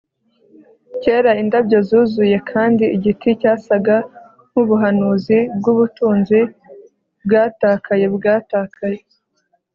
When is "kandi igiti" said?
2.51-3.27